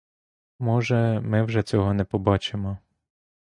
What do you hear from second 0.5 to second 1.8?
Може, ми вже